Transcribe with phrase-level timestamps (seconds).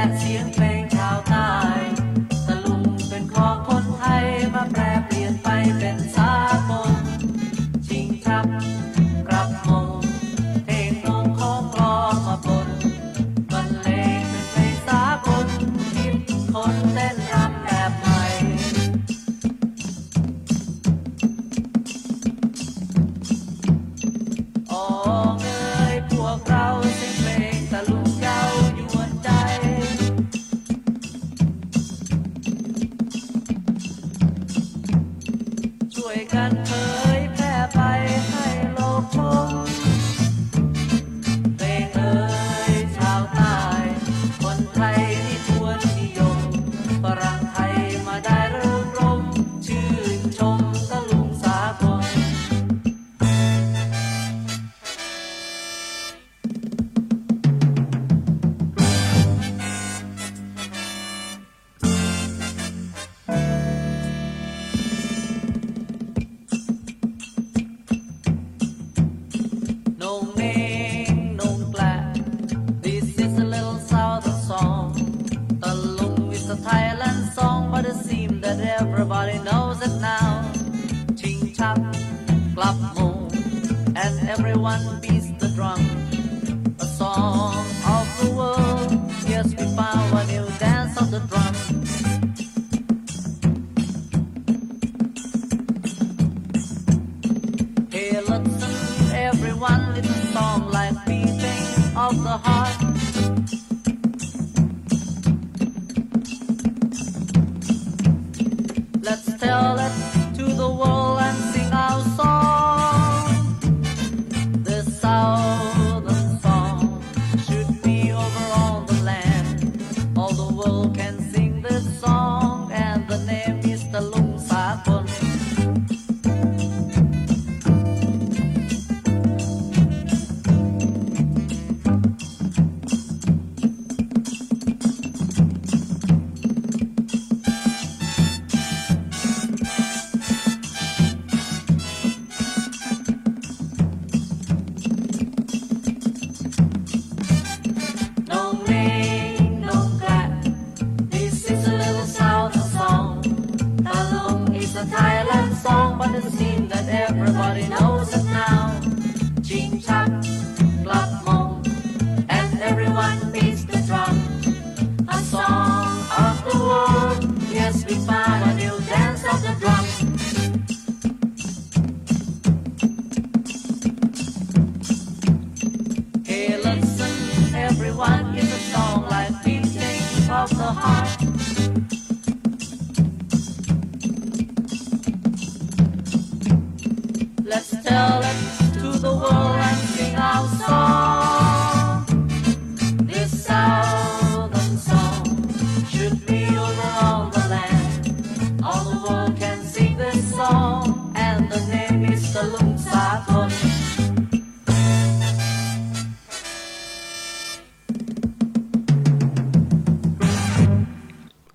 [0.00, 0.59] that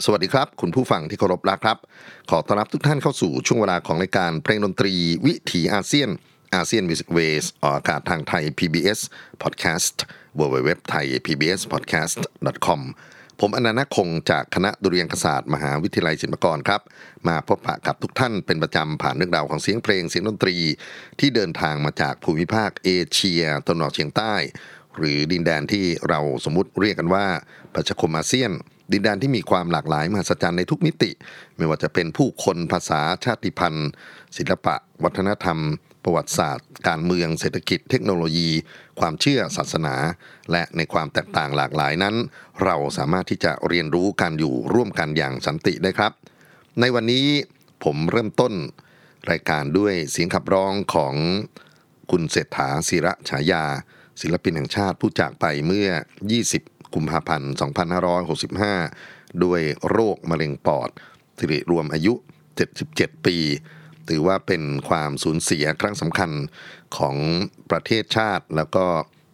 [0.07, 1.77] สวัสดีครับ คุณผู้ฟังที่เคารพรักครับ
[2.29, 4.93] ขอต้อนรับทุกท่านเข้าสู่ช่วงเวลาของรายการเพลงดนตรี
[5.25, 6.09] วิถีอาเซียน
[6.55, 8.99] อาเซียนมิวสิกเวสออกอากาศทางไทย PBS
[9.43, 9.95] Podcast
[10.39, 12.19] w w w t h a i PBS Podcast
[12.65, 12.81] com
[13.39, 16.81] ผมอนันต์คงจากคณะดุเรียางคศาสตร์มหาวิทยาลัยศิลปากรครับ
[17.27, 20.55] มาพบปะกับทุกท่านเป็นประจำผ่านเรื่องราวของเสียงเพลงเสียงดนตรี
[21.19, 24.33] ที่เดินทางมาจากภูมิภาคเอเชียตะวันออกเฉียงใต้
[24.97, 27.25] หรือดินแดนที่เราสมมติเรียกกันว่า
[27.73, 28.53] ประชาคมอาเซียน
[28.91, 31.11] ดินแดนที่มีความหลากหลายมหัศจรรย์ในทุกมิติ
[31.57, 33.89] ไม่ว่าจะเป็นผู้คนภาษาชาติพันธุ์
[34.37, 35.59] ศิลปะ วัฒนธรรม
[36.03, 38.49] ประวัติศาสตร์ การเมือง เศรษฐกิจ เทคโนโลยี
[38.99, 39.95] ความเชื่อศาสนา
[40.51, 42.15] และในความแตกต่างหลากหลายนั้น
[42.63, 46.11] เราสามารถที่จะเรียนรู้การอยู่ร่วมกันอย่างสันติได้ครับ
[46.79, 47.25] ในวันนี้
[47.83, 48.53] ผมเริ่มต้น
[49.31, 51.13] รายการด้วยเสียงขับร้องของ
[52.11, 53.63] คุณเศรษฐาศิระฉายา
[54.21, 55.89] ศิลปินแห่งชาติผู้จากไปเมื่อ
[56.53, 57.51] 20 กุมภาพันธ์
[58.67, 60.89] 2565 ด้วยโรคมะเร็งปอด
[61.39, 62.13] สิริรวมอายุ
[62.69, 63.37] 77 ปี
[64.07, 66.31] ถือว่าเป็นความสูญเสียครั้งสำคัญ
[66.97, 67.15] ของ
[67.71, 68.85] ประเทศชาติ แล้วก็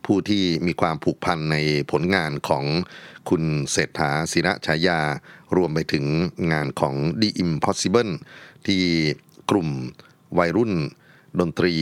[0.06, 1.58] ผู้ที่มีความผูกพันใน
[1.92, 2.66] ผลงานของ
[3.30, 5.00] คุณเศรษฐาศิระฉายา
[5.56, 6.06] รวมไปถึง
[6.52, 8.12] งานของ The Impossible
[8.68, 8.84] ที่
[9.50, 9.70] กลุ่ม
[10.38, 10.74] วัยรุ่น
[11.40, 11.76] ดนตรี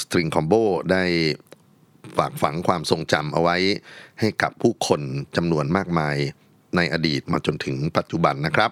[0.00, 0.54] สตริงคอมโบ
[0.92, 1.04] ได้
[2.18, 3.56] ฝากฝังความทรงจำเอาไว้
[4.20, 5.00] ให้กับผู้คน
[5.36, 6.16] จำนวนมากมาย
[6.76, 8.70] ในอดีตมาจนถึงปัจจุบันนะครับ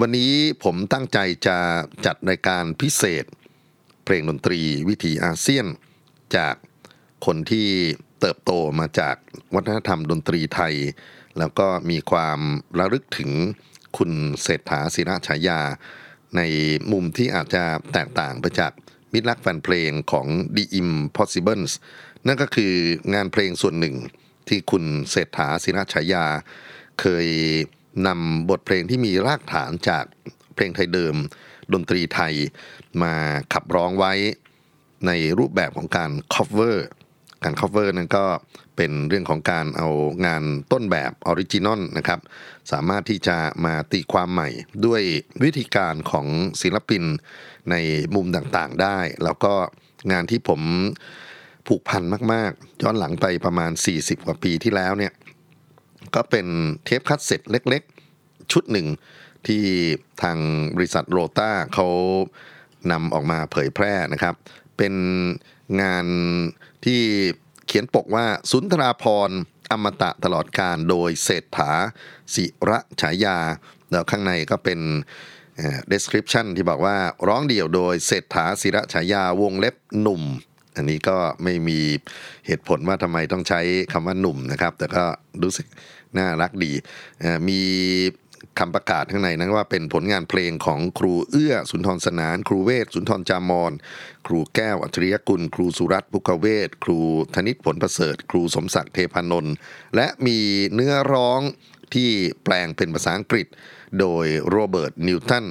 [0.00, 0.32] วันนี้
[0.64, 1.58] ผมตั้งใจจะ
[2.06, 3.24] จัดรายการพิเศษ
[4.04, 5.66] เพลงดนตรีวิถีอาเซียน
[6.36, 6.54] จาก
[7.26, 7.68] คนที่
[8.20, 9.16] เติบโตมาจาก
[9.54, 10.74] วัฒนธรรมดนตรีไทย
[11.38, 12.40] แล้วก็มีความ
[12.78, 13.30] ระลึกถึง
[13.96, 14.10] คุณ
[14.42, 15.60] เศรษฐาศิระฉายา
[16.36, 16.40] ใน
[16.92, 18.72] มุมที่อาจจะแตกต่างไปจาก
[19.12, 20.26] มิตรรักแฟนเพลงของ
[20.56, 21.72] The Impossibles
[22.26, 22.74] นั่นก็คือ
[23.14, 23.96] งานเพลงส่วนหนึ่ง
[24.48, 26.24] ที่คุณเศรษฐาศิระฉายา
[27.00, 27.26] เคย
[28.06, 30.04] นำบทเพลงที่มีรากฐานจาก
[30.54, 31.14] เพลงไทยเดิม
[31.72, 32.34] ดนตรีไทย
[33.02, 33.14] มา
[33.52, 34.12] ขับร้องไว้
[35.06, 36.76] ในรูปแบบของการ cover
[37.44, 38.26] การ cover นั้นก็
[38.76, 39.88] เป็นเรื่องของการเอา
[40.26, 40.42] งาน
[40.72, 42.20] ต้นแบบ original นะครับ
[42.72, 44.48] สามารถที่จะมาตีความใหม่
[44.86, 45.02] ด้วย
[45.42, 46.26] วิธีการของ
[46.62, 47.02] ศิลปิน
[47.70, 47.74] ใน
[48.14, 49.54] มุมต่างๆได้ แล้วก็
[50.12, 50.60] งานที่ผม
[51.66, 52.02] ผูกพัน
[52.32, 55.12] มากๆ ย้อนหลังไปประมาณ 40 กว่าปีที่แล้วเนี่ย
[56.14, 56.46] ก็เป็น
[56.84, 58.86] เทปคาสเซ็ตเล็กๆ ชุดหนึ่ง
[59.46, 59.64] ที่
[60.22, 60.38] ทาง
[60.76, 61.88] บริษัทโรต้าเขา
[62.92, 64.34] นำออกมาเผยแพร่นะครับ
[64.76, 64.94] เป็น
[65.82, 66.06] งาน
[66.84, 67.00] ที่
[67.66, 69.30] เขียนปกว่าสุนทราพร
[69.72, 71.72] อมตะตลอดการโดยเศรษฐา
[72.34, 73.38] ศิระฉายา
[73.90, 74.80] แล้วข้างในก็เป็น
[75.92, 76.96] description ที่บอกว่า
[77.28, 80.22] ร้องเดี่ยวโดยเศรษฐาศิระฉายาวงเล็บหนุ่ม
[80.78, 81.80] อันนี้ก็ไม่มี
[82.46, 83.60] เหตุผลว่าทำไมต้องใช้
[83.92, 85.04] คำว่าหนุ่มนะครับ แต่ก็
[85.42, 85.66] รู้สึก
[86.18, 86.72] น่ารักดี
[87.48, 87.60] มี
[88.58, 93.72] คำประกาศข้างในนั้นว่าเป็นผลงานเพลงของครูเอื้อสุนทรสนาน ครูเวศสุนทรจามอน
[94.26, 96.98] ครูแก้วอัจฉริยะกุล ครูสุรัฐพุกกะเวสครู
[97.34, 99.54] ธนิตผลประเสริฐ ครูสมศักดิ์เทพานนท์
[99.96, 100.38] และมี
[100.74, 101.40] เนื้อร้อง
[101.94, 102.10] ที่
[102.44, 103.46] แปลงเป็นภาษาอังกฤษ
[104.00, 105.46] โดยโรเบิร์ตนิวตัน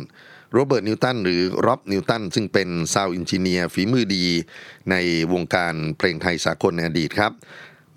[0.54, 4.26] โรเบิร์ตนิวตันหรือร็อบนิวตันซึ่งเป็น sound engineer ฝีมือดี
[4.92, 4.96] ใน
[5.34, 7.34] วงการเพลงไทยสากลในอดีตครับ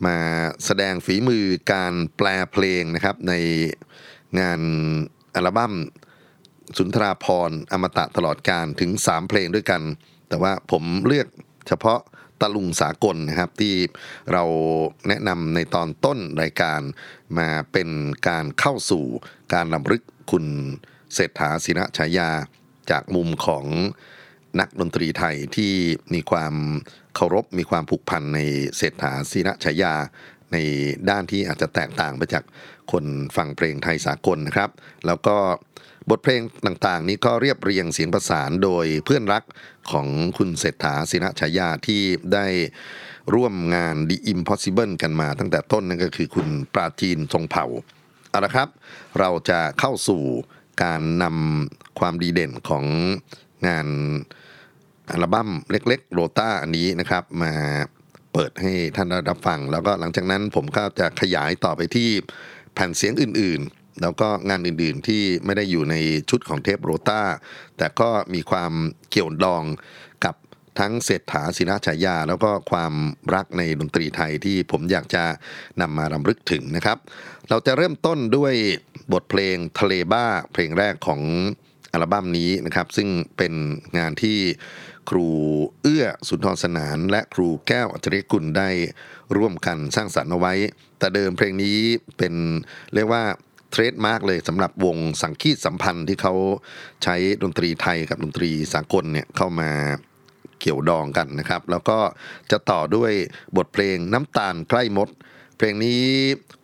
[0.06, 0.16] มา
[0.64, 3.34] แสดงฝีมือการแปลเพลงนะครับ ใน
[4.40, 4.60] งาน
[5.34, 5.74] อัลบั้ม
[6.76, 9.82] สุนทราพรอมตะตลอดการถึง 3 เพลงด้วยกัน
[10.28, 11.28] แต่ว่าผมเลือก
[11.68, 12.00] เฉพาะ
[12.40, 13.74] ตะลุงสากลนะครับที่
[14.32, 14.44] เรา
[15.08, 16.80] แนะนำในตอนต้นรายการ
[17.38, 17.88] มาเป็น
[18.28, 19.04] การเข้าสู่
[19.54, 20.44] การรำลึกคุณ
[21.14, 22.30] เศรษฐาศิระฉายา
[22.90, 23.66] จากมุมของ
[24.60, 25.72] นักดนตรีไทยที่
[26.14, 26.54] มีความ
[27.14, 28.40] เคารพมีความผูกพันใน
[28.76, 29.94] เศรษฐาศิระฉายา
[30.52, 30.56] ใน
[31.10, 32.44] ด้านที่อาจจะแตกต่างไปจาก
[32.92, 33.04] คน
[33.36, 34.70] ฟังเพลงไทยสากลนะครับ
[35.06, 35.36] แล้วก็
[36.10, 39.44] บทเพลงต่างๆ นี้ก็เรียบเรียงเสียงประสานโดยเพื่อนรัก
[39.90, 40.06] ของ
[40.38, 42.02] คุณเศรษฐาศิระฉายาที่
[42.34, 42.46] ได้
[43.34, 47.66] ร่วมงาน The Impossible กันมาตั้งแต่ต้นนั่นก็คือคุณปราจีนทรงเผ่า
[48.30, 48.68] เอาละครับ
[49.18, 50.22] เราจะเข้าสู่
[50.82, 52.84] การนำความดีเด่นของ
[53.66, 53.86] งาน
[55.10, 57.52] อัลบั้มเล็กๆโรต้าอันนี้นะครับ มา
[58.32, 62.08] เปิดให้ท่านได้รับฟัง แล้วก็หลังจากนั้นผมก็จะขยายต่อไปที่
[62.74, 65.94] แผ่นเสียงอื่นๆ แล้วก็งานอื่นๆที่ไม่ได้อยู่ใน
[66.30, 67.22] ชุดของเทปโรต้า
[67.78, 68.72] แต่ก็มีความ
[69.10, 69.64] เกี่ยวดอง
[70.24, 70.34] กับ
[70.78, 72.92] ทั้งเศรษฐาศิลาฉายา แล้วก็ความ
[73.34, 75.24] รักในดนตรีไทยที่ผมอยากจะ
[75.80, 76.98] นำมารำลึกถึงนะครับ
[77.48, 78.54] เราจะเริ่มต้นด้วย
[79.12, 81.20] บทเพลงทะเลบ้าเพลงแรกของ
[81.92, 83.52] อัลบั้มนี้นะครับ ซึ่งเป็น
[83.98, 84.38] งานที่
[85.10, 85.28] ครู
[85.82, 88.70] เอื้อสุนทรสนาน และครูแก้วอัจฉริยกุลได้
[89.36, 90.54] ร่วมกันสร้างสรรค์เอาไว้
[90.98, 91.78] แต่เดิมเพลงนี้
[92.18, 92.34] เป็น
[92.94, 93.24] เรียกว่า
[93.70, 96.34] trademark เลยสำหรับวงสังคีตสัมพันธ์ที่เขา
[97.02, 99.70] ใช้ดนตรีไทยกับดนตรีสากลเนี่ยเข้ามา
[100.60, 101.98] เกี่ยวดองกันนะครับ แล้วก็
[102.50, 103.12] จะต่อด้วย
[103.56, 105.08] บทเพลงน้ำตาลใกล้มด
[105.62, 106.04] เพลงนี้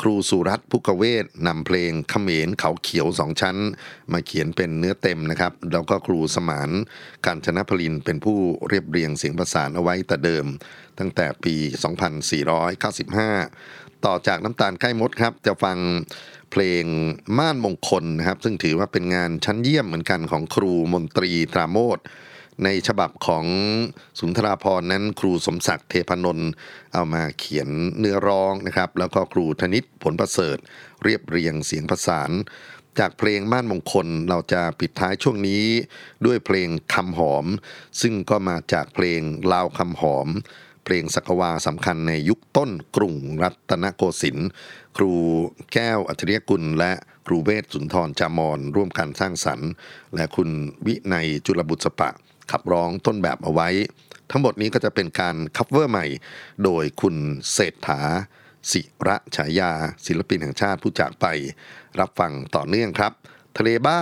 [0.02, 3.56] ครูสุรัตน์พุกกะเวสนำเพลงเขมรเขาเขียวสองชั้น
[4.12, 6.70] มาเขียนเป็นเนื้อเต็มนะครับ แล้วก็ครูสมาน
[7.26, 8.38] การชนะพลินเป็นผู้
[8.68, 10.46] เรียบเรียงเสียงประสานเอาไว้แต่เดิม
[10.98, 11.54] ตั้งแต่ปี
[12.40, 15.78] 2495 ต่อจากน้ำตาลใกล้มดครับ จะฟัง
[16.52, 16.84] เพลง
[17.38, 21.98] ม่านมงคลนะครับ ซึ่งถือว่าเป็นงานชั้นเยี่ยมเหมือนกันของครูมนตรีตราโมท
[22.64, 23.44] ในฉบับของ
[24.18, 26.50] สุนทราพรนั้นครูสมศักดิ์เทพนนท์
[26.94, 30.56] เอามาเขียนเนื้อร้องนะครับ แล้วก็ครูธนิตผลประเสริฐ
[31.04, 32.30] เรียบเรียงเสียงประสาน
[32.98, 35.64] จากเพลงม่านมงคลเราจะปิดท้ายช่วงนี้
[36.26, 37.46] ด้วยเพลงคำหอม
[38.00, 39.20] ซึ่งก็มาจากเพลง
[39.52, 40.28] ลาวคำหอม
[40.84, 44.48] เพลงสักวาสำคัญในยุคต้นกรุงรัตนโกสินทร์
[44.96, 45.12] ครู
[45.72, 46.92] แก้วอัจฉริยกุลและ
[47.26, 49.70] ครูเวศสุนทรจามรร่วมกันสร้างสรรค์
[50.14, 50.50] และคุณ
[50.86, 52.10] วินัยจุลละบุษปะ
[52.50, 53.68] ขับร้องต้นแบบเอาไว้
[54.30, 56.06] ทั้งหมดนี้ก็จะเป็นการ cover ใหม่
[56.64, 57.16] โดยคุณ
[57.52, 58.00] เศรษฐา
[58.72, 59.72] ศิระฉายา
[60.06, 61.26] ศิลปินแห่งชาติผู้จากไป
[62.00, 63.12] รับฟังต่อเนื่องครับ
[63.56, 64.00] ทะเลบ้า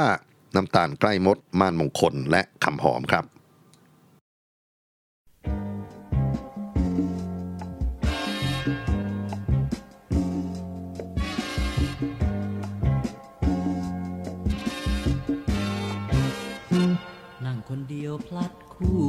[0.55, 3.25] น้ำตาลใกล้มดม่านมงคลและคำหอมครับ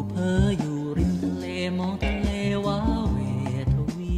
[0.09, 1.45] เพออยู่ริมทะเล
[1.77, 2.29] มองทะเล
[2.65, 2.79] ว้า
[3.11, 3.17] เว
[3.73, 3.99] ทว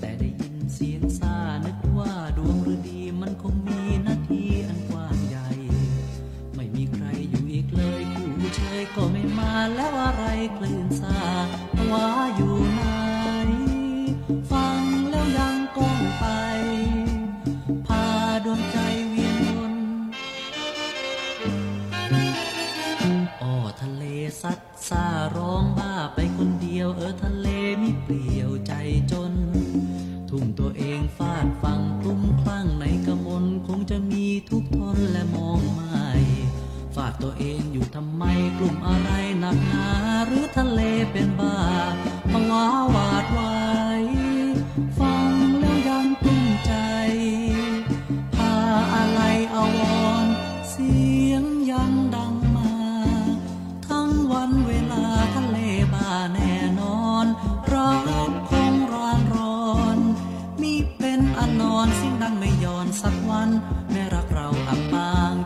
[0.00, 5.48] แต่ได้ยินเสียงซานึกว่าดวงฤดีมันคงมีนาทีอันกว้างใหญ่
[6.54, 10.24] ไม่มีใครอยู่อีกเลยคู่เชยก็ไม่มาแล้วอะไร
[10.56, 11.18] คลื่นซา
[11.92, 12.53] ว่าอยู่
[24.94, 27.48] ซัดซาร้องบ้าไปคนเดียวเออทะเล
[27.78, 28.72] ไม่เปลี่ยวใจ
[29.12, 29.32] จน
[30.28, 36.08] ทุ่มตัวเองฟาดฟังคลุ้มคลั่งในกระมนคงจะมีทุกทนและมองไม่
[36.94, 38.24] ฟาดตัวเองอยู่ทำไม
[38.58, 39.10] กลุ่มอะไร
[39.40, 39.88] หนักหนา
[40.26, 40.80] หรือทะเล
[41.12, 41.56] เป็นบ้า
[42.30, 43.63] ภาวะวาดวา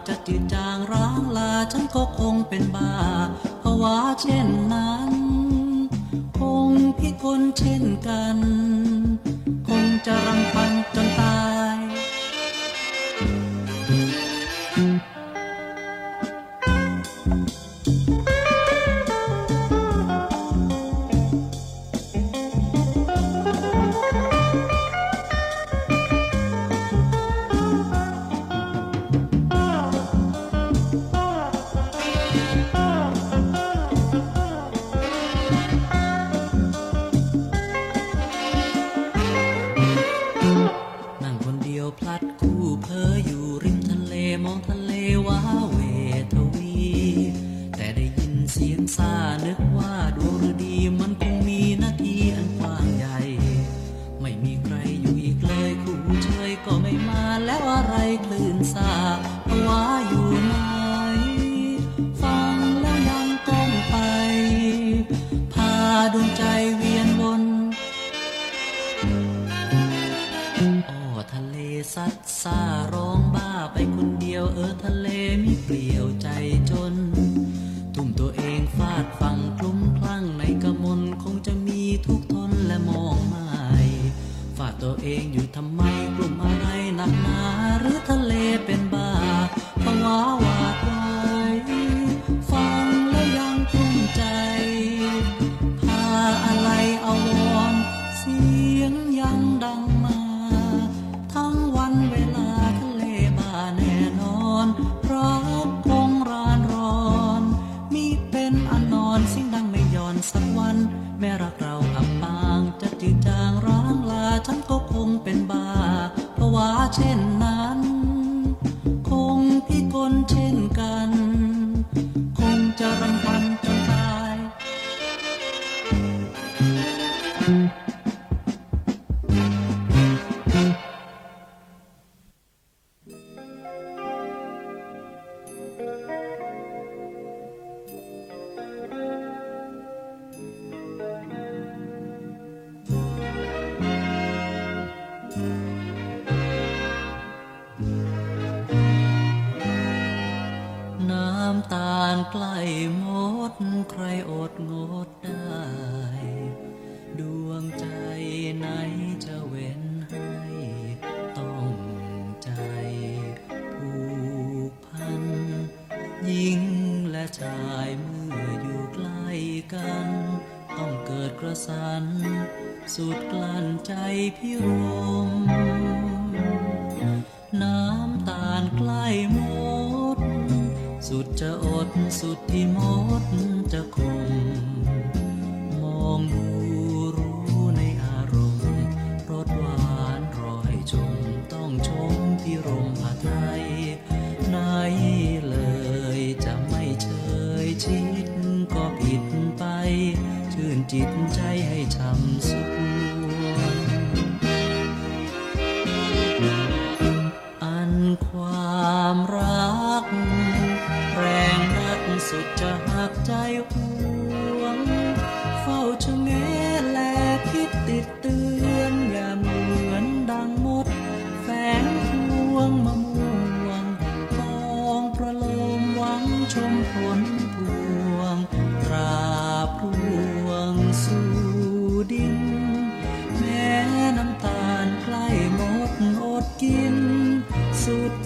[0.08, 2.92] จะจืดจางร้างลาฉันก็คงเป็นบ้า
[3.62, 5.12] ภาวะเช่นนั้น
[6.38, 8.36] คงพิกลเช่นกัน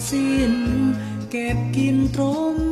[0.09, 0.53] สิ้น
[1.31, 2.62] เก็บกินตรง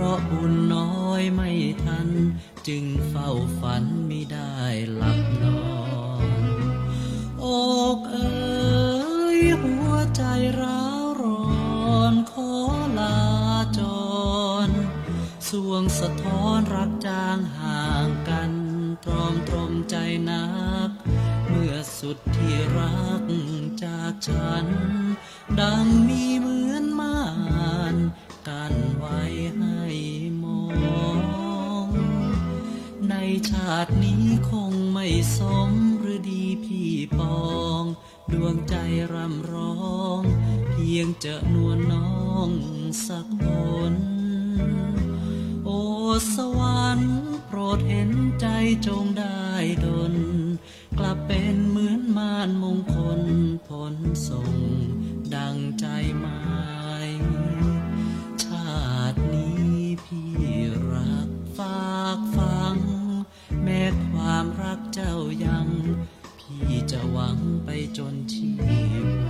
[0.00, 1.50] ราะบุญน้อยไม่
[1.84, 2.08] ทัน
[2.66, 4.56] จึงเฝ้าฝันไม่ได้
[4.96, 5.60] หลับนอ
[6.40, 7.46] นอ
[7.96, 10.22] กเอ๋ยหัวใจ
[10.60, 11.40] ร้าวร้
[11.92, 12.52] อนขอ
[12.98, 13.18] ลา
[13.78, 13.80] จ
[14.66, 14.68] ร
[15.48, 18.52] สวงสะท้อนรักจางห่างกัน
[19.04, 19.96] ตรอมตรมใจ
[20.30, 20.46] นั
[20.88, 20.90] ก
[21.48, 23.24] เมื่อสุดที่รัก
[23.84, 24.66] จากฉัน
[25.60, 26.84] ดังมีเหมือน
[33.50, 35.06] ชาตินี้คงไม่
[35.38, 37.40] สมหรดีพี่ปอ
[37.82, 37.84] ง
[38.32, 38.74] ดวงใจ
[39.12, 39.80] รำร้อ
[40.20, 40.22] ง
[40.70, 42.50] เพียงจะนวลน้อง
[43.06, 43.44] สักค
[43.92, 43.94] น
[45.64, 45.70] โอ
[46.34, 48.46] สวรรค์โปรดเห็นใจ
[48.86, 49.44] จงได้
[49.84, 50.14] ดน
[50.98, 53.22] กลับเป็นเหมือนมานมงคล
[53.68, 53.94] ผล
[54.28, 54.52] ส่ง
[55.36, 55.86] ดังใจ
[56.20, 56.40] หมา
[57.08, 57.10] ย
[58.44, 58.80] ชา
[59.12, 60.32] ตินี้พี่
[60.92, 62.59] รักฝากฟ้า
[64.08, 65.68] ความรักเจ้ายัง
[66.38, 68.50] พี่จะหวังไปจนชี
[69.04, 69.29] พ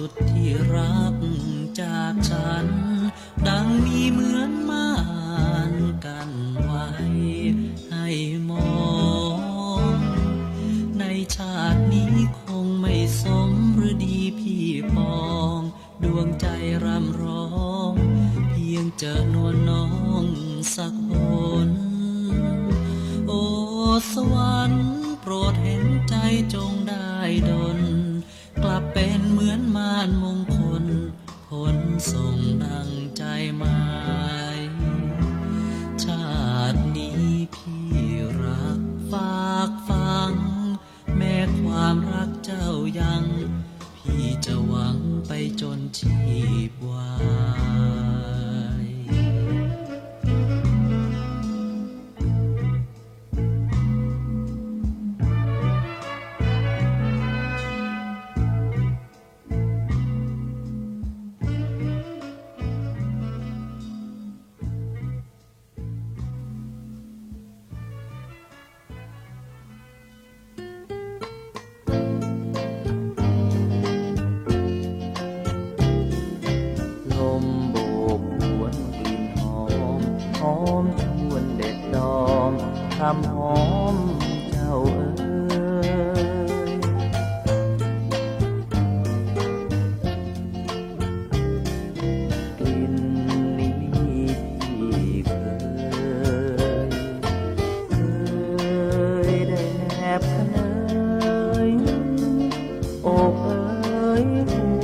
[0.00, 1.16] สุดที่รัก
[1.80, 2.64] จากฉัน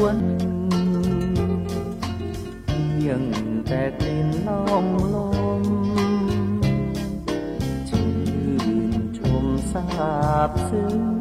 [0.02, 0.18] วน
[2.66, 3.22] เพีง
[3.66, 5.16] แต่กลิ่นลอมล
[5.60, 5.62] ม
[7.88, 8.08] ชื่
[8.68, 8.70] น
[9.18, 9.86] ชมสา
[10.48, 11.11] บซึ้ง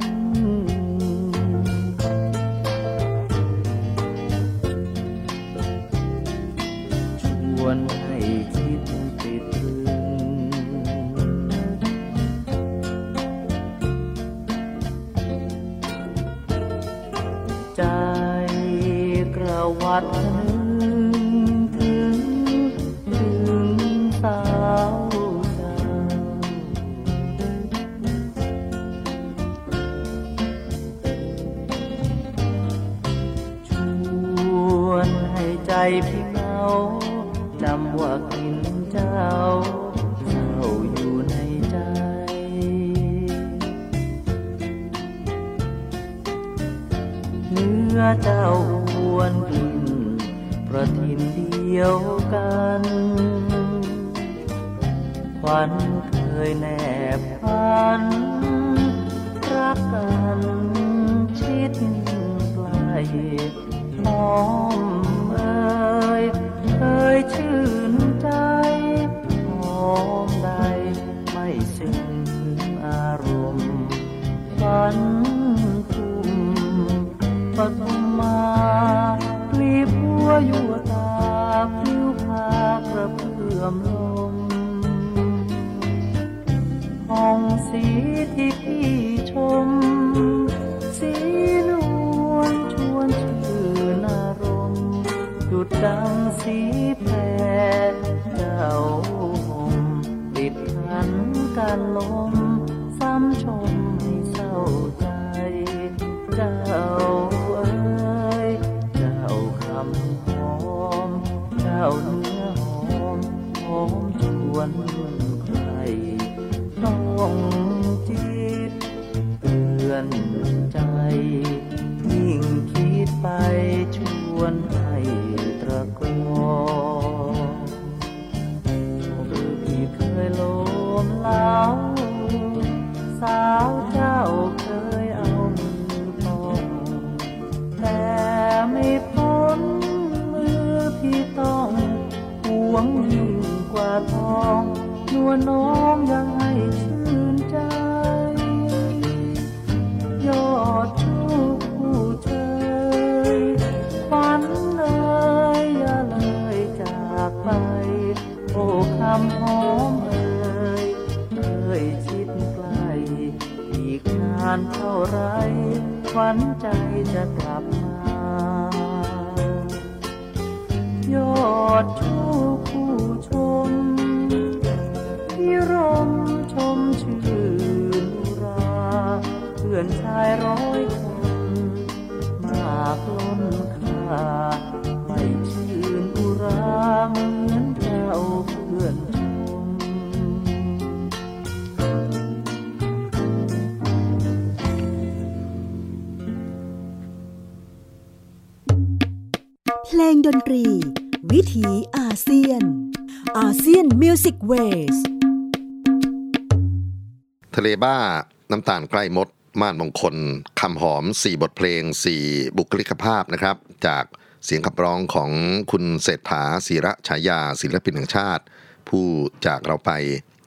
[208.52, 209.28] น้ำตาลใกล้มด
[209.62, 210.16] ม่านมงคล
[210.60, 211.82] คำหอม 4 บทเพลง
[212.20, 214.06] 4 บุคลิกภาพนะครับ จาก
[214.46, 215.32] เสียงขับร้องของ
[215.72, 218.44] คุณเศรษฐาศิระฉายาศิลปินแห่งชาติ
[218.90, 219.06] ผู้
[219.46, 219.92] จากเราไป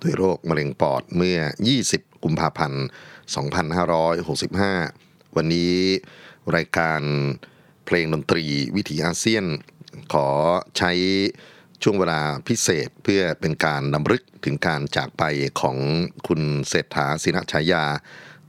[0.02, 1.38] ด้วยโรคมะเร็งปอดเมื่อ
[1.80, 2.84] 20 กุมภาพันธ์
[4.50, 5.74] 2565 วันนี้
[6.56, 7.00] รายการ
[7.86, 8.44] เพลงดนตรี
[8.76, 9.44] วิถีอาเซียน
[10.12, 10.28] ขอ
[10.78, 10.92] ใช้
[11.86, 15.22] ช่วงเวลาพิเศษเพื่อเป็นการนำลึกถึงการจากไป
[15.60, 15.76] ของ
[16.26, 17.84] คุณเศรษฐาศินฉายา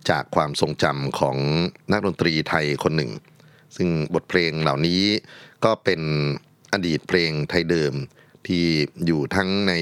[0.09, 1.37] จากความทรงจำของ
[1.91, 3.11] นักดนตรีไทยคนหนึ่ง
[3.75, 5.01] ซึ่งบทเพลงเหล่านี้
[5.65, 6.01] ก็เป็น
[6.73, 7.93] อดีตเพลงไทยเดิม
[8.47, 8.65] ที่
[9.05, 9.73] อยู่ทั้งใน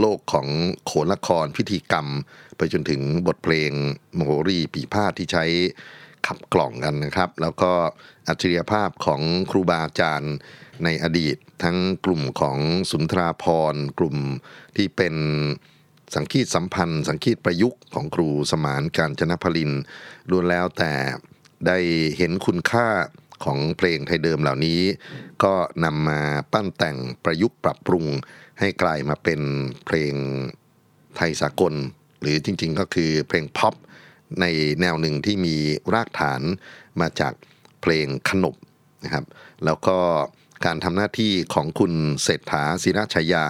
[0.00, 0.48] โลกของ
[0.84, 2.06] โขนละครพิธีกรรม
[2.56, 3.70] ไปจนถึงบทเพลง
[4.14, 5.44] โมโหรีปีพาทที่ใช้
[6.26, 7.70] ขับกล่องกันนะครับ แล้วก็
[8.28, 10.34] อัจฉริยภาพของครูบาอาจารย์
[10.84, 12.58] ในอดีต ทั้งกลุ่มของ
[12.90, 14.16] สุนทราพรกลุ่ม
[14.76, 15.14] ที่เป็น
[16.14, 19.70] สังคีตสัมพันธ์ สังคีตประยุกต์ของครูสมานการจนะพลิน
[20.30, 20.92] ล้วนแล้วแต่
[21.66, 21.78] ได้
[22.16, 22.86] เห็นคุณค่า
[23.44, 24.80] ของเพลงไทยเดิมเหล่านี้
[25.44, 26.20] ก็นำมา
[26.52, 28.06] ปั้นแต่งประยุกต์ปรับปรุง
[28.60, 29.40] ให้กลายมาเป็น
[29.86, 30.14] เพลง
[31.16, 31.74] ไทยสากล
[32.20, 33.74] หรือจริง ๆ ก็คือเพลงพ็อป
[34.40, 34.44] ใน
[34.80, 35.56] แนวหนึ่งที่มี
[35.94, 36.40] รากฐาน
[37.00, 37.32] มาจาก
[37.82, 38.54] เพลงขนบ
[39.04, 39.24] นะครับ
[39.64, 39.98] แล้วก็
[40.64, 41.92] การทำหน้าที่ของคุณ
[42.22, 43.46] เศรษฐาศิราชยา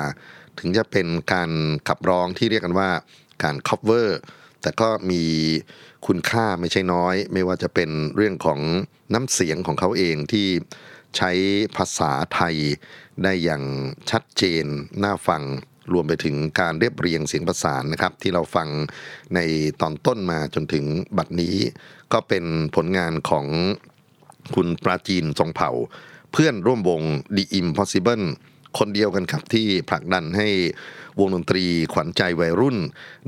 [0.58, 1.50] ถึงจะเป็นการ
[1.88, 2.90] ขับร้องที่เรียกกันว่า
[3.42, 4.08] การ cover
[4.62, 5.22] แต่ก็มี
[6.06, 8.60] คุณค่าไม่ใช่น้อย ไม่ว่าจะเป็นเรื่องของ
[9.14, 10.48] น้ำเสียงของเขาเองที่
[11.16, 11.30] ใช้
[11.76, 12.56] ภาษาไทย
[13.22, 13.62] ได้อย่าง
[14.10, 14.64] ชัดเจน
[15.04, 15.42] น่าฟัง
[15.92, 18.68] รวมไปถึงการเรียบเรียงเสียงประสานนะครับ ที่เราฟัง
[19.34, 19.40] ใน
[19.80, 20.84] ตอนต้นมาจนถึง
[21.18, 21.56] บัดนี้
[22.12, 22.44] ก็เป็น
[22.76, 23.46] ผลงานของ
[24.54, 25.70] คุณปราจีนทรงเผ่า
[26.32, 27.02] เพื่อนร่วมวง
[27.36, 28.24] The Impossible
[28.78, 30.48] คนเดียวกันครับที่ผลักดันให้
[31.18, 32.76] วงดนตรีขวัญใจวัยรุ่น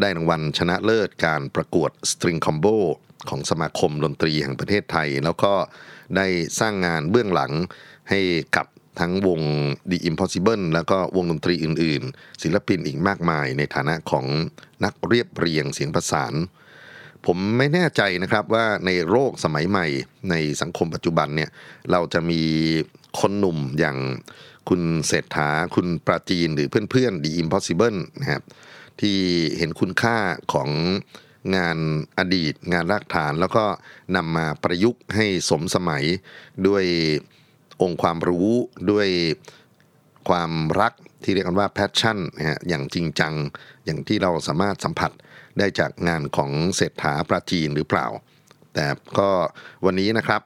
[0.01, 2.77] ได้รางวัลชนะเลิศการประกวด String Combo
[3.29, 5.53] ของสมาคมดนตรีแห่งประเทศไทย แล้วก็
[6.17, 6.27] ได้
[6.61, 7.53] สร้างงานเบื้องหลัง
[8.11, 8.21] ให้
[8.57, 8.67] กับ
[9.01, 9.41] ทั้งวง
[9.91, 14.27] The Impossible แล้วก็วงดนตรีอื่น ๆ ศิลปินอีกมากมายในฐานะของ
[14.85, 16.35] นักเรียบเรียงเสียงประสาน
[17.27, 19.87] ผมไม่แน่ใจนะครับว่าในโลกสมัยใหม่
[20.31, 21.51] ในสังคมปัจจุบันเนี่ย
[21.91, 22.43] เราจะมี
[23.21, 23.97] คนหนุ่มอย่าง
[24.69, 28.43] คุณเศรษฐา คุณปราจีนหรือเพื่อนๆ The Impossible นะครับ
[29.01, 29.19] ที่
[29.59, 30.17] เห็นคุณค่า
[30.53, 30.71] ของ
[31.57, 31.79] งาน
[32.19, 33.65] อดีต งานรากฐาน แล้วก็
[34.17, 36.05] นำมาประยุกต์ให้สมสมัย
[36.67, 36.85] ด้วย
[37.83, 38.49] องค์ความรู้
[38.91, 39.09] ด้วย
[40.29, 40.93] ความรัก
[41.25, 43.35] ที่เรียกกันว่า passion นะฮะอย่างจริงจัง
[43.85, 45.11] อย่างที่เราสามารถสัมผัส
[45.59, 48.07] ได้จากงานของเศรษฐาปราจีนหรือเปล่า
[48.75, 48.87] แต่
[49.19, 49.31] ก็
[49.85, 50.43] วันนี้นะครับ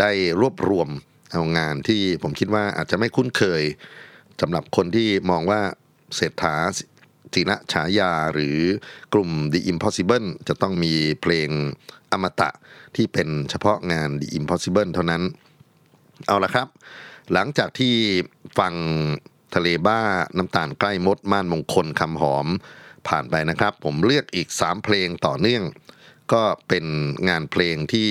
[0.00, 0.88] ได้รวบรวม
[1.32, 3.62] เอางานที่ผมคิดว่าอาจจะไม่คุ้นเคย
[4.40, 5.60] สำหรับคนที่มองว่า
[6.16, 6.54] เศรษฐา
[7.34, 8.58] จิระฉายาหรือ
[9.14, 11.48] กลุ่ม The Impossible จะต้องมีเพลง
[12.12, 12.50] อมตะ
[12.96, 15.22] ที่เป็นเฉพาะงาน The Impossible เท่านั้น
[16.26, 16.68] เอาละครับ
[17.32, 17.94] หลังจากที่
[18.58, 18.74] ฟัง
[19.54, 20.00] ทะเลบ้า
[20.36, 22.46] น้ำตาลใกล้มดม่านมงคลคำหอม
[23.08, 25.62] ผ่านไปนะครับ ผมเลือกอีก 3 เพลงต่อเนื่อง
[26.32, 26.84] ก็เป็น
[27.28, 28.10] งานเพลงที่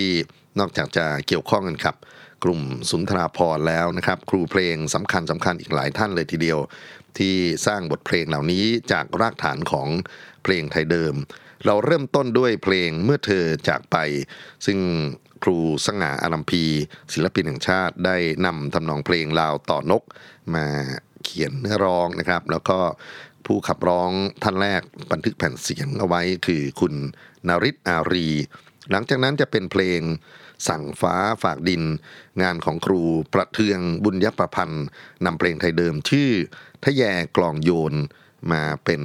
[0.59, 1.95] นอกจากจะเกี่ยวข้องกันครับ
[2.43, 6.59] กลุ่มสุนทราพรแล้วนะครับ ครูเพลงสำคัญสำคัญอีกหลายท่านเลยทีเดียว
[7.17, 7.35] ที่
[7.67, 9.87] สร้างบทเพลงเหล่านี้จากรากฐานของ
[10.43, 11.15] เพลงไทยเดิม
[11.65, 13.97] เราเริ่มต้นด้วยเพลงเมื่อเธอจากไป
[14.65, 14.79] ซึ่ง
[15.43, 16.63] ครูสง่าอารัมพี
[17.13, 20.03] ศิลปินแห่งชาติได้นำทำนองเพลงลาวต่อนก
[20.55, 20.65] มา
[21.23, 22.79] เขียนเนื้อร้องนะครับ แล้วก็
[23.45, 24.11] ผู้ขับร้อง
[24.43, 26.93] ท่านแรกบันทึกแผ่นเสียงเอาไว้คือคุณ
[27.47, 28.27] นาริตอารี
[28.91, 30.01] หลังจากนั้นจะเป็นเพลง
[30.67, 31.83] สั่งฟ้าฝากดิน
[32.41, 33.01] งานของครู
[33.33, 34.85] ประเทืองบุญยประพันธ์
[35.25, 36.31] นำเพลงไทยเดิมชื่อ
[36.83, 37.03] ทะแย
[37.37, 37.93] กลองโยน
[38.51, 39.01] มาเป็น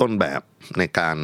[0.00, 0.42] ต้นแบบ
[0.78, 1.18] ในการ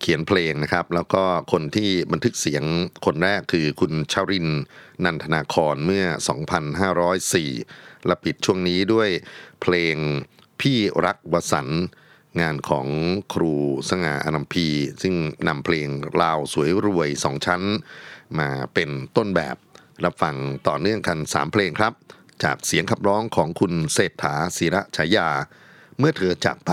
[0.00, 2.64] เขียนเพลงนะครับ แล้วก็คนที่บันทึกเสียง
[3.06, 4.48] คนแรกคือคุณชาริน
[5.04, 6.04] นันทนาครเมื่อ
[7.46, 9.08] 2504 และปิดช่วงนี้ด้วย
[9.62, 9.96] เพลง
[10.60, 11.68] พี่รักวสัน
[12.40, 12.86] งานของ
[13.32, 13.52] ครู
[13.88, 14.66] สง่าอนัมพี
[15.02, 15.14] ซึ่ง
[15.48, 15.88] นำเพลง
[16.20, 17.62] ลาวสวยรวยสองชั้น
[18.38, 19.56] มาเป็นต้นแบบ
[20.04, 20.36] รับฟัง
[20.68, 21.92] ต่อเนื่องกัน 3 เพลงครับ
[22.42, 25.28] จากเสียงขับร้องของคุณเศรษฐาศิระฉายา
[25.98, 26.72] เมื่อเธอจากไป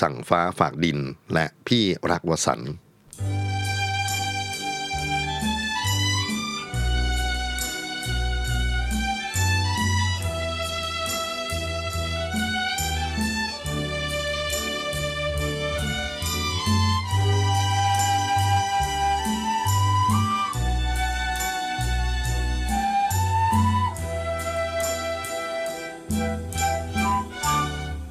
[0.00, 0.98] สั่งฟ้าฝากดิน
[1.34, 2.72] และพี่รักวสันต์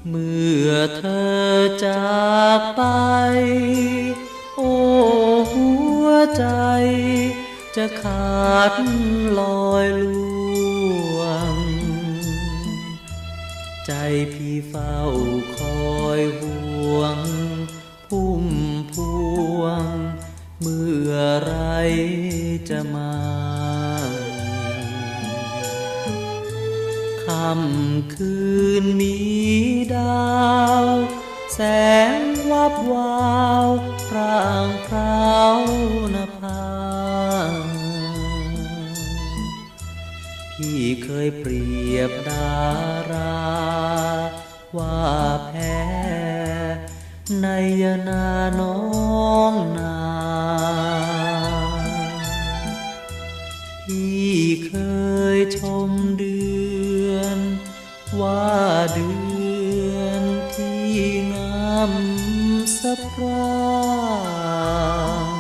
[0.10, 1.04] เมื่อเธ
[1.46, 2.84] อจากไป
[4.56, 4.74] โอ้
[5.52, 5.70] หั
[6.04, 6.46] วใจ
[7.76, 8.74] จะขาด
[9.40, 10.18] ลอยล
[11.18, 11.20] ว
[11.54, 11.56] ง
[13.86, 13.94] ใจ
[14.34, 14.98] พี่เฝ้า
[15.58, 15.60] ค
[15.96, 17.18] อยห่วง
[18.08, 18.46] พุ่ม
[18.92, 18.96] พ
[19.60, 19.86] วง
[20.62, 21.56] เมื่อไร
[22.70, 23.47] จะมา
[27.38, 28.38] ค่ำคื
[28.84, 29.58] นนี้
[29.96, 30.28] ดา
[30.84, 30.86] ว
[31.54, 31.60] แส
[32.18, 32.22] ง
[32.52, 33.28] วับวา
[33.68, 33.70] ว
[34.08, 35.60] พร่างพราว
[36.16, 36.66] นภา
[40.54, 42.58] พี่เคยเปรียบดา
[43.12, 43.46] รา
[44.78, 45.08] ว่า
[45.48, 45.82] แพ้
[47.42, 47.48] ใน
[47.82, 48.28] ยนา
[48.60, 48.78] น้อ
[49.52, 49.98] งนา
[53.84, 54.32] พี่
[54.68, 54.74] เค
[55.38, 56.57] ยชมเดือน
[58.22, 58.52] ว่า
[58.94, 59.12] เดื
[59.96, 60.24] อน
[60.56, 60.82] ที่
[61.34, 61.92] งาม
[62.80, 63.58] สะพรา
[65.24, 65.38] ง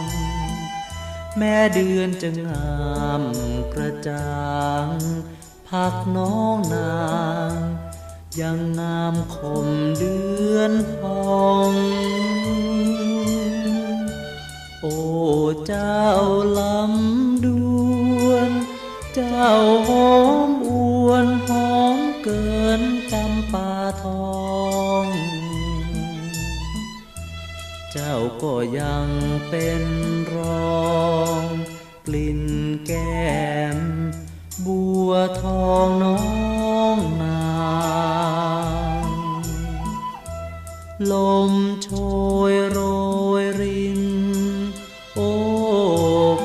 [1.37, 3.23] แม่เดือนจะงาม
[3.73, 4.89] กระจ่าง
[5.67, 7.07] พักน้องนา
[7.51, 7.53] ง
[8.39, 9.67] ยังงามคม
[9.99, 10.17] เดื
[10.55, 10.97] อนพ
[11.35, 11.71] อง
[14.81, 14.97] โอ้
[15.67, 16.05] เจ้า
[16.59, 17.47] ลำด
[18.25, 18.51] วน
[19.15, 19.49] เจ้า
[19.87, 20.11] หอ
[20.47, 20.69] มอ
[21.07, 21.27] วน
[28.43, 29.07] ก็ยัง
[29.49, 29.83] เป็น
[30.35, 30.37] ร
[30.75, 30.77] อ
[31.41, 31.43] ง
[32.07, 32.41] กลิ่น
[32.85, 33.31] แก้
[33.75, 33.77] ม
[34.65, 36.19] บัวทองน้อ
[36.97, 37.47] งนา
[39.01, 39.05] ง
[41.11, 41.13] ล
[41.51, 41.89] มโช
[42.51, 42.79] ยโร
[43.41, 44.01] ยริน
[45.15, 45.31] โอ้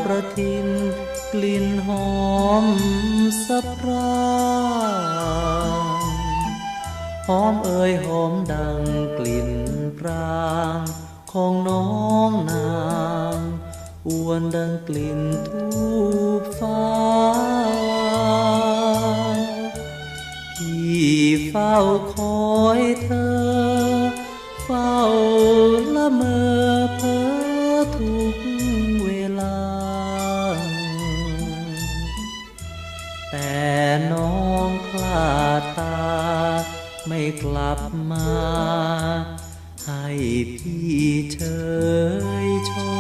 [0.02, 0.68] ประทิน
[1.33, 2.12] กลิ่นหอ
[2.64, 2.66] ม
[3.46, 4.22] สะพรา
[5.98, 6.02] ง
[7.28, 8.81] หอมเอ่ยหอมดัง
[9.18, 9.50] กลิ่น
[9.98, 10.81] ปราง
[11.37, 11.87] ของน้อ
[12.31, 12.83] งนา
[13.37, 13.38] ง
[14.07, 15.66] อวนดังกลิ่นทู
[16.40, 16.85] บฟ้า
[20.57, 21.12] พี่
[21.49, 21.75] เฝ้า
[22.14, 23.37] คอยเธอ
[24.64, 24.97] เฝ้า
[25.95, 27.18] ละเมอเพ้
[27.71, 28.37] อทุก
[29.05, 29.59] เวลา
[33.31, 33.57] แต่
[34.12, 35.99] น้องคลาดตา
[37.07, 38.29] ไม่กลับมา
[39.85, 40.07] ให้
[40.59, 41.38] พี่เช
[42.47, 42.91] ยชม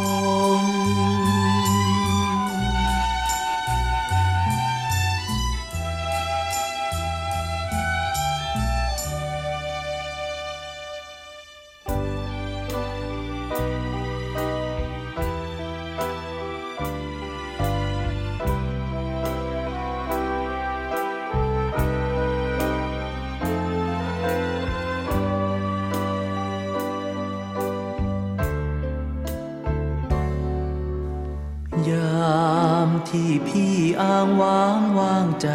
[33.12, 35.50] ที่พี่อ้างว้างวางใจ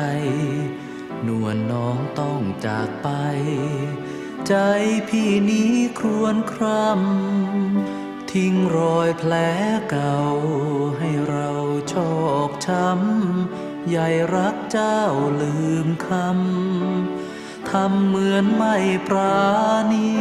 [1.27, 3.09] นวลน้องต้องจากไป
[4.47, 4.55] ใจ
[5.09, 9.33] พี่นี้ครวนครำทิ้งรอยแผล
[9.89, 10.19] เก่า
[10.99, 11.49] ให้เรา
[11.93, 12.17] ชอ
[12.49, 15.01] กช้ำ ใหญ่รักเจ้า
[15.41, 18.75] ลืมคำ ทำเหมือนไม่
[19.07, 19.45] ปรา
[19.91, 20.11] ณี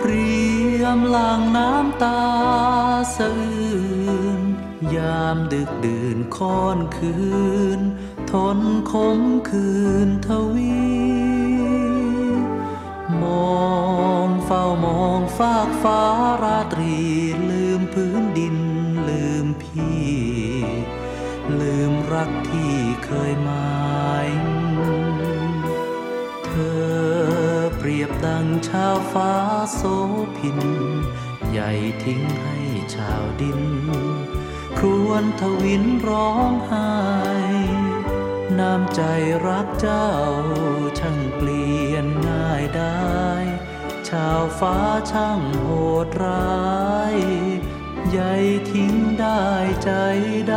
[0.00, 0.36] เรี
[0.82, 2.22] ยมลังน้ำตา
[3.16, 3.85] สะอื้น
[4.94, 7.16] ยามดึกดื่นค้อนคื
[7.78, 7.80] น
[8.32, 8.58] ทน
[8.90, 9.68] คมคื
[10.06, 10.86] นทวี
[13.22, 13.24] ม
[13.54, 13.56] อ
[14.26, 16.02] งเฝ้ามองฟากฟ้า
[16.42, 16.96] ราตรี
[17.50, 18.56] ลืมพื้นดิน
[19.08, 20.06] ลืมพี่
[21.60, 22.74] ลืมรักที่
[23.04, 24.28] เคยหมาย
[26.46, 26.90] เธอ
[27.76, 29.32] เปรียบดังชาวฟ้า
[29.74, 29.82] โส
[30.36, 30.58] พิน
[31.50, 31.70] ใหญ่
[32.04, 32.58] ทิ้งให้
[32.94, 33.60] ชาวดิน
[34.78, 36.92] ครวนทวินร้องไห้
[38.58, 39.02] น้ำใจ
[39.46, 40.10] รักเจ้า
[40.98, 43.16] ช่างเปลี่ยนง่ายได้
[44.08, 44.76] ชาวฟ้า
[45.12, 45.68] ช่างโห
[46.06, 47.16] ดร้าย
[48.10, 48.34] ใหญ่
[48.70, 49.46] ทิ้งได้
[49.84, 49.90] ใจ
[50.52, 50.54] ด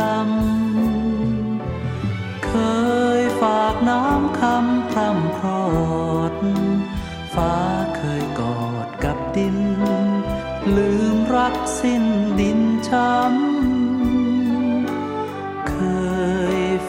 [1.46, 2.52] ำ เค
[3.20, 5.66] ยฝากน้ำคำพร่ำพรอ
[6.32, 6.34] ด
[7.34, 7.56] ฟ้า
[7.96, 9.58] เคยกอดกับดิน
[10.76, 12.04] ลืมรักสิ้น
[12.40, 13.49] ดินช้ำ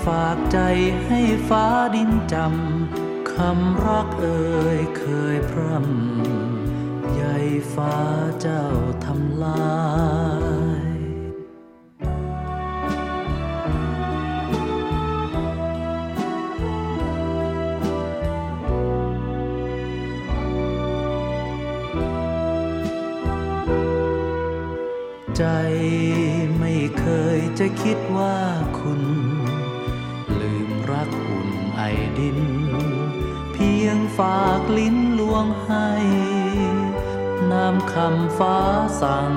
[0.06, 0.60] ฝากใจ
[1.06, 5.04] ให้ฟ้าดินจำ คำรักเอ่ยเค
[5.36, 7.38] ยพร่ำใหญ่
[7.74, 7.96] ฟ้า
[8.42, 8.66] เจ้า
[9.06, 9.82] ทำลา
[10.86, 10.92] ย
[25.38, 25.44] ใจ
[26.60, 27.08] ไม่ไม่เค
[27.40, 28.38] ยจะคิดว่า
[32.22, 32.42] ดิน
[33.54, 35.90] เพียงฝากลิ้นลวงให้
[37.52, 38.58] น้ำคำฟ้า
[39.02, 39.34] สั่ง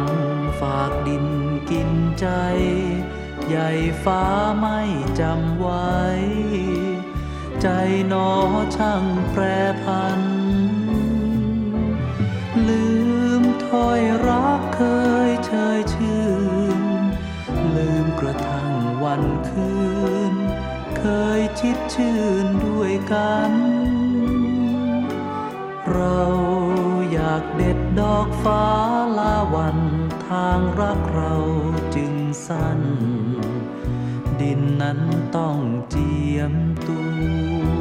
[0.61, 1.26] ฝากดิน
[1.70, 2.26] กินใจ
[3.49, 3.70] ใหญ่
[4.05, 4.24] ฟ้า
[4.59, 4.80] ไม่
[5.20, 5.95] จำไว้
[7.62, 7.68] ใจ
[8.09, 8.30] หนอ
[8.76, 9.43] ช่างแปร
[9.82, 10.20] พัน
[12.68, 12.87] ลื
[13.41, 14.80] มถ้อยรักเค
[15.28, 16.14] ยเชยชื่น
[21.39, 23.53] ยชิดชื่นด้วยกัน
[25.93, 26.23] เรา
[27.13, 28.65] อยากเด็ดดอกฟ้า
[29.19, 29.79] ลาวัน
[30.27, 31.35] ทางรักเรา
[31.95, 32.15] จึง
[32.47, 32.81] สั้น
[34.41, 35.01] ดินนั้น
[35.37, 36.55] ต้องเจียม
[36.87, 36.99] ตั
[37.73, 37.74] ว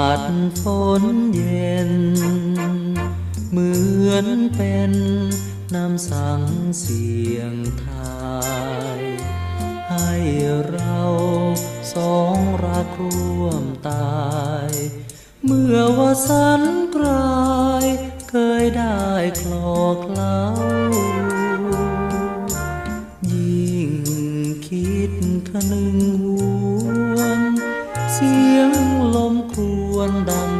[0.00, 0.22] าด
[0.62, 0.64] ฝ
[1.00, 1.02] น
[1.34, 1.92] เย็น
[3.50, 3.72] เหมื
[4.10, 4.92] อนเป็น
[5.74, 6.42] น้ำสัง
[6.78, 7.06] เสี
[7.36, 7.54] ยง
[7.84, 8.34] ทา
[8.98, 9.00] ย
[9.90, 10.12] ให้
[10.70, 11.00] เรา
[11.94, 14.24] สองรักร่วมตา
[14.68, 14.70] ย
[15.44, 16.62] เมื่อว่าสัน
[16.94, 17.44] กลา
[17.84, 17.86] ย
[18.30, 19.04] เคยได้
[19.40, 20.44] คลอกเล้า
[23.32, 23.92] ยิ่ง
[24.66, 25.12] คิด
[25.48, 26.03] คนึง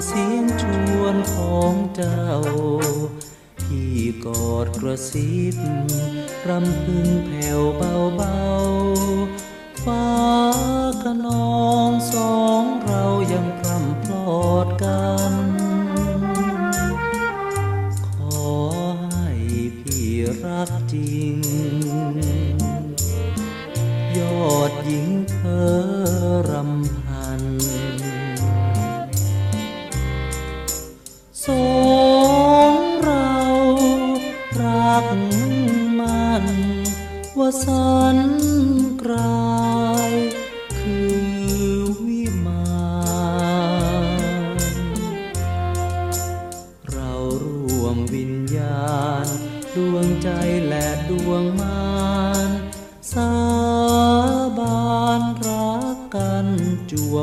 [0.07, 0.65] เสียงช
[1.01, 2.27] วนของเจ้า
[3.61, 5.57] พี่กอดกระซิบ
[6.49, 7.63] รำพึงแผ่ว
[8.17, 10.09] เบาๆฟ้า
[11.03, 12.65] กะนองสอง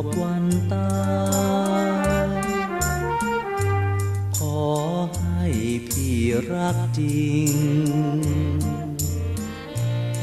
[0.03, 0.91] บวันตา
[2.25, 2.29] ย
[4.37, 4.61] ขอ
[5.17, 5.45] ให้
[5.87, 6.17] พี่
[6.51, 7.55] รักจริง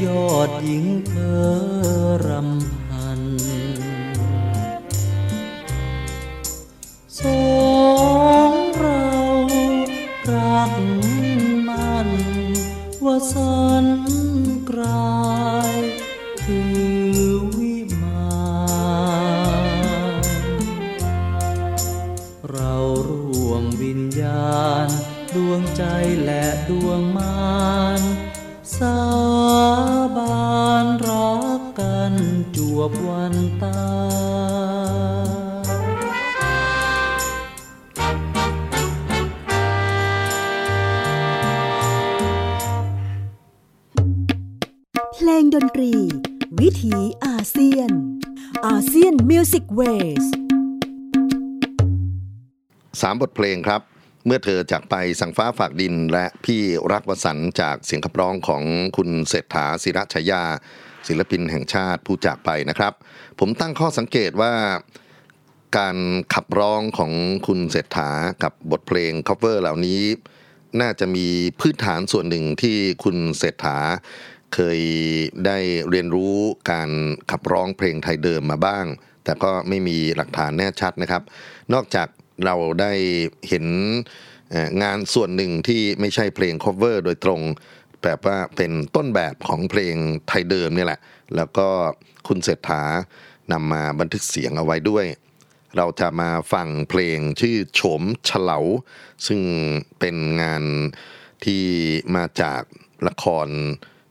[0.04, 1.34] ยอดหญิงเพอ
[2.26, 3.22] รำพัน
[7.20, 7.44] สอ
[8.50, 9.08] งเรา
[10.34, 10.72] รัก
[11.68, 12.08] มัน
[13.04, 13.86] ว่าสัน
[14.70, 15.18] กลา
[15.76, 15.78] ย
[16.42, 16.60] คื
[17.32, 17.37] อ
[25.48, 25.82] วงใจ
[26.24, 27.38] และดวงมา
[28.00, 28.02] น
[28.76, 28.98] สา
[30.16, 32.14] บานรักกัน
[32.56, 33.80] จวบวันตา
[35.64, 35.68] ย
[45.14, 45.92] เพลงดนตรี
[46.60, 46.94] วิถี
[47.26, 47.90] อาเซียน
[48.66, 50.24] ASEAN Music Ways
[53.00, 53.82] สามบทเพลงครับ
[54.28, 56.60] เมื่อเธอจากไปสั่งฟ้าฝากดินและพี่
[56.92, 58.62] รักวสันจากเสียงขับร้องของ
[58.96, 60.42] คุณเศรษฐาศิระฉายา
[61.08, 62.92] ศิลปินแห่งชาติผู้จากไปนะครับ
[63.38, 64.52] ผมตั้งข้อสังเกตว่า
[65.78, 65.96] การ
[66.34, 67.12] ขับร้องของ
[67.46, 68.10] คุณเศรษฐา
[68.42, 70.02] กับบทเพลง cover เหล่านี้
[70.80, 71.26] น่าจะมี
[71.60, 73.78] พื้นฐานส่วนหนึ่งที่คุณเศรษฐา
[74.54, 74.80] เคย
[75.46, 75.58] ได้
[75.90, 76.36] เรียนรู้
[76.70, 76.90] การ
[77.30, 78.84] ขับร้องเพลงไทยเดิมมาบ้าง
[79.24, 81.22] แต่ก็ไม่มีหลักฐานแน่ชัดนะครับ
[81.74, 82.08] นอกจาก
[82.44, 82.92] เราได้
[83.48, 83.64] เห็น
[84.82, 87.40] งานส่วนหนึ่งที่ไม่ใช่เพลง cover โดยตรง
[88.02, 89.94] แบบว่าเป็นต้นแบบของเพลง
[90.28, 91.00] ไทยเดิมนี่แหละ
[91.36, 91.68] แล้วก็
[92.28, 92.82] คุณเศรษฐา
[93.52, 95.06] นำมาบันทึกเสียงเอาไว้ด้วย
[95.76, 98.58] เราจะมาฟังเพลงชื่อโฉมเฉลา
[99.26, 99.40] ซึ่ง
[100.00, 100.62] เป็นงาน
[101.44, 101.64] ที่
[102.16, 102.62] มาจาก
[103.08, 103.48] ละคร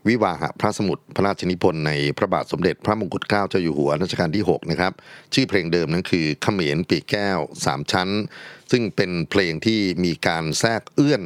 [0.07, 4.93] วิวาหะพระสมุทรพระราชนิพนธ์ในพระบาทสมเด็จพระมงกุฎเกล้าเจ้าอยู่หัวรัชกาลที่ 6 นะครับ
[5.33, 8.09] ชื่อเพลงเดิมนั้นคือเขมรปีกแก้ว 3 ชั้น
[8.71, 11.23] ซึ่งเป็นเพลงที่มีการแทรกเอื้อน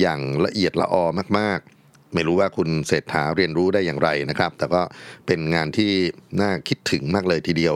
[0.00, 1.04] อย่างละเอียดละออ
[1.38, 4.82] มาก ๆไม่รู้ว่าคุณเศรษฐาเรียนรู้ได้อย่างไรนะครับ แต่ก็
[5.26, 5.92] เป็นงานที่
[6.40, 7.74] น่าคิดถึงมากเลยทีเดียว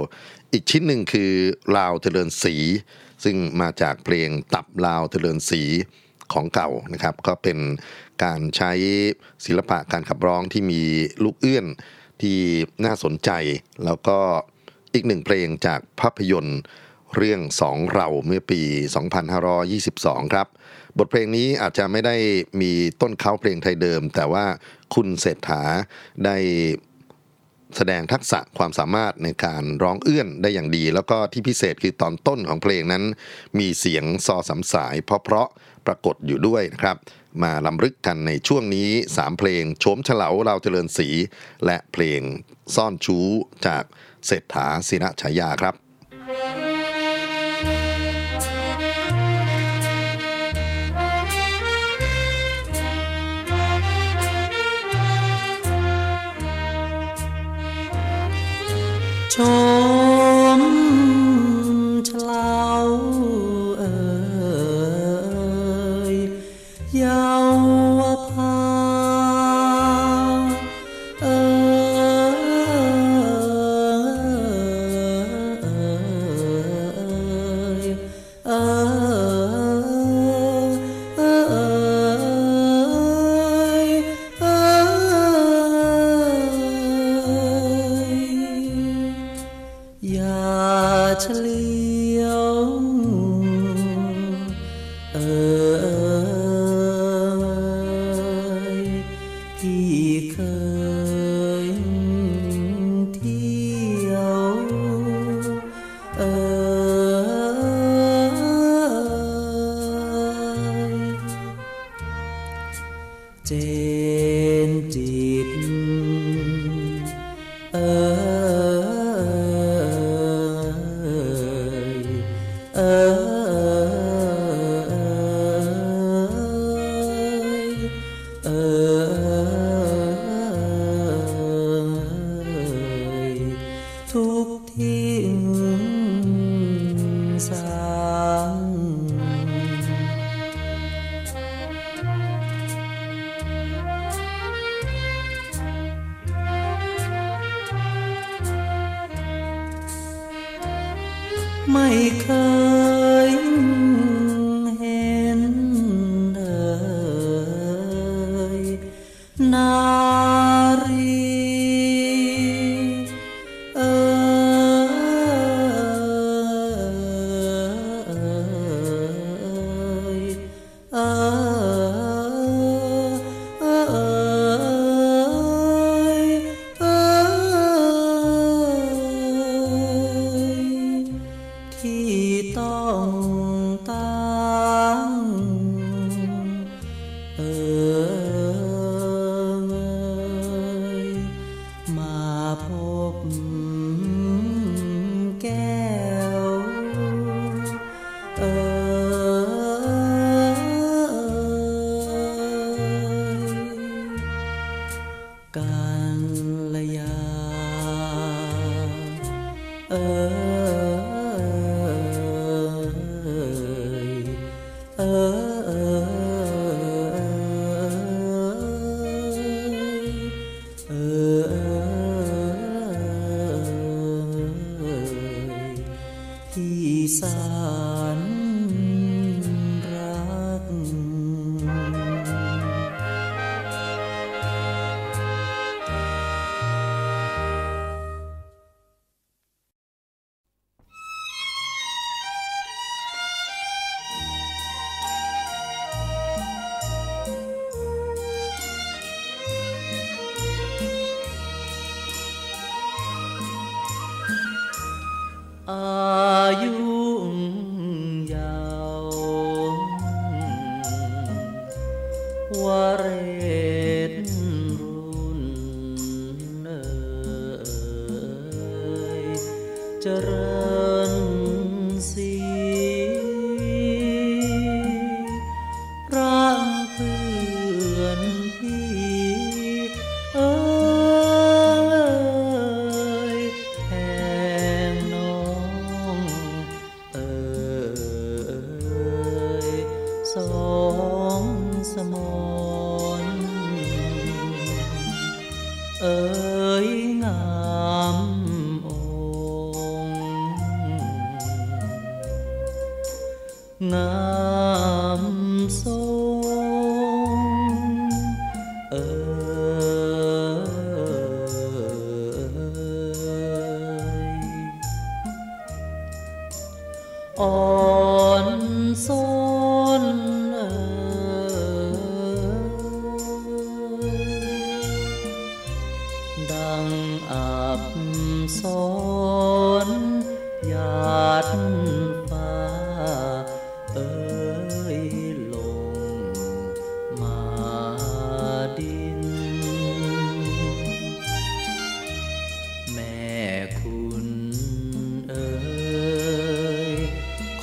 [0.52, 1.32] อีกชิ้นหนึ่งคือ
[1.76, 2.56] ลาวเจริญศรี
[3.24, 5.62] ซึ่งมาจากเพลงตับลาวเจริญศรี
[6.32, 7.58] ของเก่านะครับ ก็เป็น
[8.24, 8.72] การใช้
[9.46, 10.82] ศิลปะการขับร้องที่มี
[11.24, 11.66] ลูกเอื้อน
[12.22, 12.38] ที่
[12.84, 13.30] น่าสนใจ
[13.84, 14.18] แล้วก็
[14.94, 16.60] อีกหนึ่งเพลงจากภาพยนตร์
[17.16, 18.60] เรื่องสองเราเมื่อปี
[19.68, 20.48] 2522 ครับ
[20.98, 22.16] บทเพลงนี้อาจจะไม่ได้
[22.60, 24.44] มีต้นเขาเพลงไทยเดิม แต่ว่า
[24.94, 25.62] คุณเศรษฐา
[26.24, 26.36] ได้
[27.76, 33.04] แสดงทักษะความสามารถในการร้องเอื้อนได้อย่างดี แล้วก็ที่พิเศษคือตอนต้นของเพลงนั้น
[33.58, 36.96] มีเสียงซอสำสายเพราะๆ ปรากฏอยู่ด้วยนะครับ
[37.42, 41.08] มาลำลึกกันในช่วงนี้ 3 เพลงโฉมเฉลาเราเจริญศรี
[41.64, 42.20] และเพลง
[42.74, 43.26] ซ่อนชู้
[43.66, 43.84] จาก
[44.26, 45.74] เศรษฐาศิระฉายาครับ
[59.34, 59.40] ช
[60.60, 60.62] ม
[62.06, 62.54] เฉลา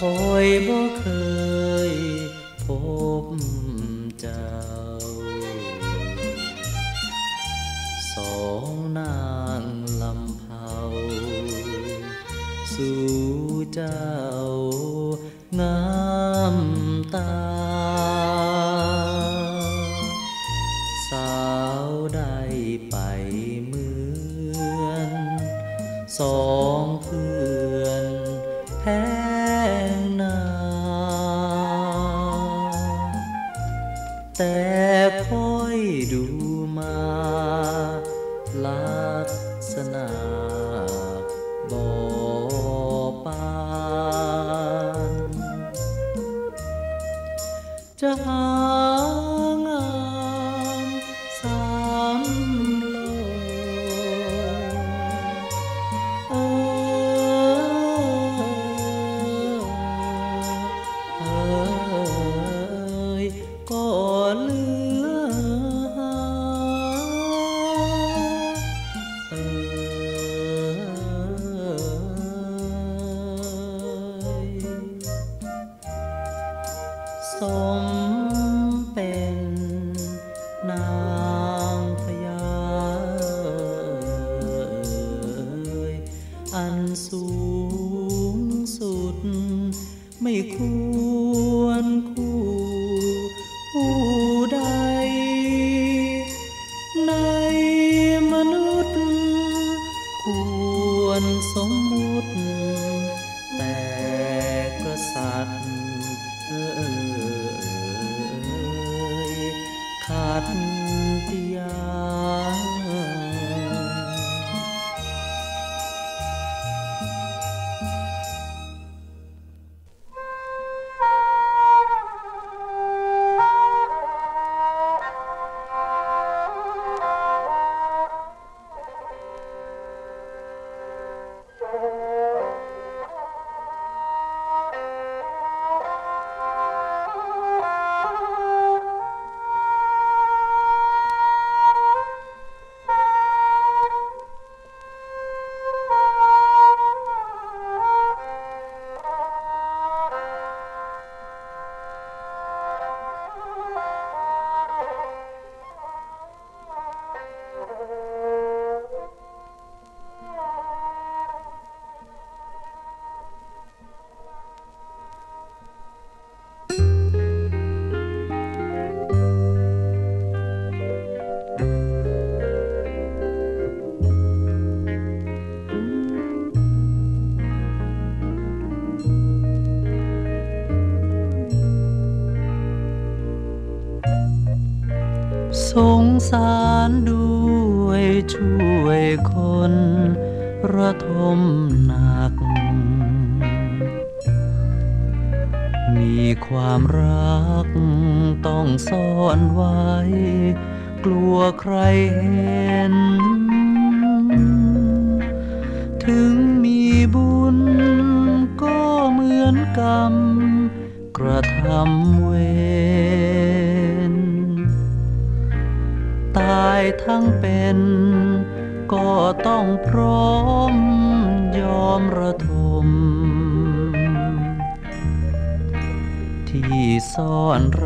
[0.05, 1.05] คอยบ่เค
[1.89, 1.93] ย
[2.63, 2.67] พ
[3.23, 3.25] บ
[4.19, 4.55] เจ้า
[8.13, 9.21] สองนา
[9.61, 9.63] ง
[10.01, 10.73] ลำเผา
[12.73, 13.01] สู่
[13.73, 14.11] เจ้า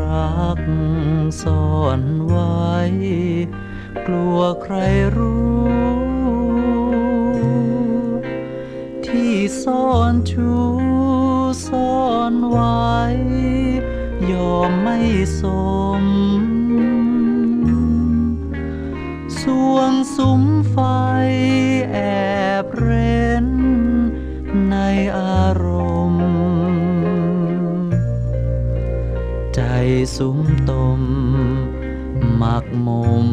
[0.34, 0.60] ัก
[1.42, 2.56] ซ่อนไว้
[4.06, 4.74] กลัวใคร
[5.16, 5.86] รู้
[9.06, 10.52] ที่ซ่อนชู
[11.66, 11.96] ซ่อ
[12.32, 12.80] นไว้
[14.32, 14.98] ยอมไม่
[15.40, 15.42] ส
[16.00, 16.04] ม
[19.40, 19.42] ส
[19.74, 20.76] วงสุมไฟ
[21.92, 21.98] แอ
[22.62, 22.64] บ
[30.16, 30.38] สุม
[30.70, 31.02] ตม
[32.36, 32.88] หมักหม
[33.26, 33.28] ม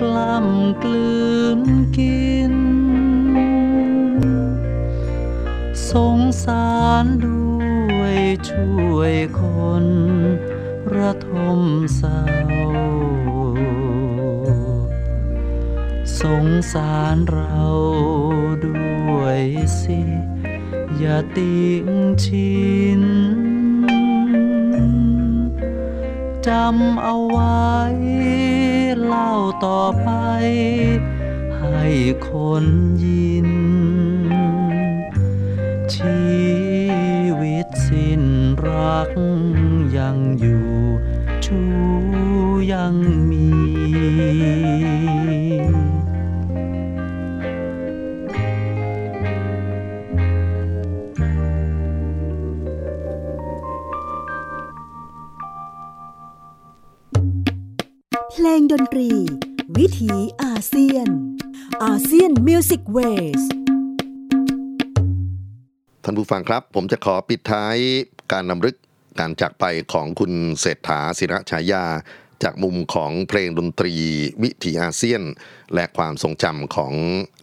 [0.00, 1.18] กล้ำกลื
[1.58, 1.60] น
[1.98, 2.54] กิน
[5.90, 6.68] สงสา
[7.02, 7.48] รด้
[7.96, 8.16] วย
[8.50, 9.42] ช่วยค
[9.82, 9.86] น
[10.94, 11.60] ระทม
[11.96, 12.22] เศร้า
[16.20, 17.64] สงสารเรา
[18.66, 18.86] ด้
[19.18, 19.42] วย
[19.80, 20.00] สิ
[20.98, 21.86] อย่าติ้ง
[22.24, 22.58] ชิ
[23.00, 23.02] น
[26.48, 27.62] จำเอาไว้
[29.04, 29.32] เล่า
[29.64, 30.10] ต่อไป
[31.58, 31.84] ให้
[32.28, 32.30] ค
[32.62, 32.64] น
[33.04, 33.50] ยิน
[35.94, 36.22] ชี
[37.40, 38.22] วิตสิ้น
[38.66, 39.10] รัก
[39.96, 40.68] ยังอยู่
[41.44, 41.60] ชู
[42.72, 42.94] ยัง
[58.40, 59.10] เพลงดนตรี
[59.78, 60.12] วิถี
[60.42, 61.08] อาเซียน
[61.84, 63.42] ASEAN Music Ways
[66.04, 67.76] ท่านผู้ฟังครับ ผมจะขอปิดท้าย
[68.32, 68.76] การรำลึก
[69.20, 71.84] การจากไปของคุณเศรษฐาศิระฉายา
[72.42, 73.94] จากมุมของเพลงดนตรี
[74.42, 75.22] วิถีอาเซียน
[75.74, 76.92] และความทรงจำของ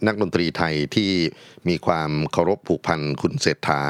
[0.06, 1.12] นักดนตรีไทยที่
[1.68, 3.80] มีความเคารพผูกพันคุณเศรษฐา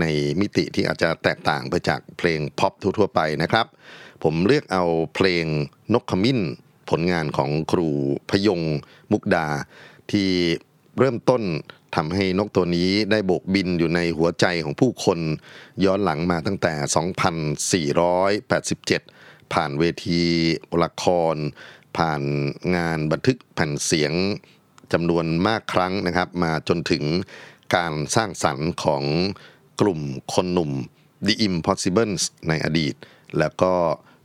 [0.00, 0.04] ใน
[0.40, 3.66] มิติที่อาจจะแตกต่างไปจากเพลงพ็อปทั่วๆไปนะครับ
[4.22, 5.46] ผมเลือกเอาเพลง
[5.94, 6.40] นกขมิ้น
[6.90, 7.88] ผลงานของครู
[8.30, 8.60] พยง
[9.12, 9.48] มุกดา
[10.10, 10.28] ที่
[10.98, 11.42] เริ่มต้น
[11.96, 15.18] ทำให้นกตัวนี้ได้โบกบินอยู่ในหัวใจของผู้คน
[15.84, 16.74] ย้อนหลังมาตั้งแต่
[18.38, 20.22] 2487 ผ่านเวที
[20.82, 21.04] ละค
[21.34, 21.36] ร
[21.96, 22.22] ผ่าน
[22.76, 24.12] งานบันทึกแผ่นเสียง
[24.92, 27.04] จำนวนมากครั้งนะครับ มาจนถึง
[27.76, 29.02] การสร้างสรรค์ของ
[29.80, 30.00] กลุ่ม
[30.34, 30.70] คนหนุ่ม
[31.26, 32.94] The Impossibles ในอดีต
[33.38, 33.72] แล้วก็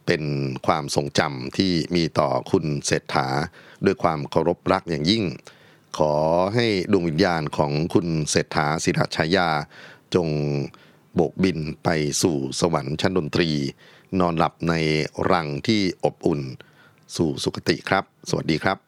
[0.05, 0.23] เป็น
[0.67, 3.27] ความทรงจำที่มีต่อคุณเศรษฐา
[3.85, 5.23] ด้วยความเคารพรักอย่างยิ่ง
[5.97, 6.13] ขอ
[6.55, 9.49] ให้ดวงวิญญาณของคุณเศรษฐาศิรชายา
[10.15, 10.27] จง
[11.15, 11.89] โบกบินไป
[12.21, 13.49] สู่สวรรค์ชั้นดนตรี
[14.19, 14.73] นอนหลับใน
[15.31, 16.41] รังที่อบอุ่น
[17.15, 18.84] สู่สุคติครับ สวัสดีครับ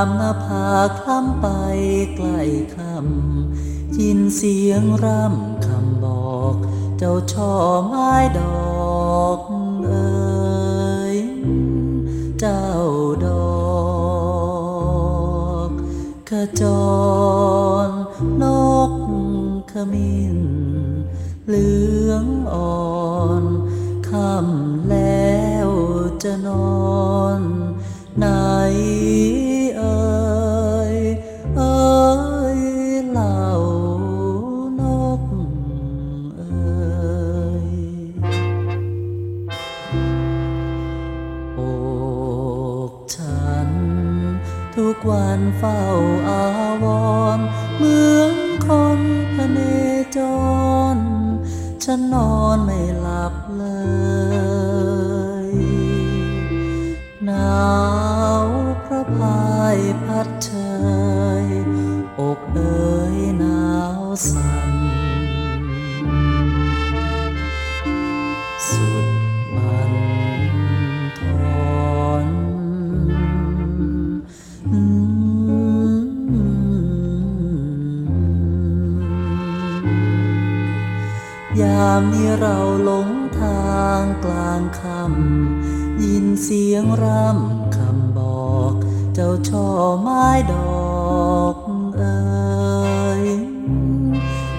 [0.00, 1.46] ามมาพาคล้ำไป
[2.14, 2.42] ใกล้
[2.76, 6.54] คำยินเสียงร่ำคำบอก
[6.98, 7.52] เจ้าช่อ
[7.86, 8.40] ไม้ด
[9.18, 9.40] อก
[9.84, 11.16] เอ่ย
[12.40, 12.66] เจ้า
[13.26, 13.60] ดอ
[15.68, 15.70] ก
[16.30, 16.62] ขจ
[17.86, 17.88] ร
[18.42, 18.44] น
[18.90, 18.92] ก
[19.70, 20.38] ขมิ้น
[21.46, 21.70] เหลื
[22.08, 22.82] องอ่อ
[23.42, 23.44] น
[24.08, 25.68] ค่ำแล้ว
[26.22, 26.79] จะนอน